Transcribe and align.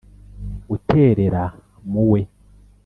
uterera 0.75 1.43
mu 1.91 2.03
we, 2.11 2.19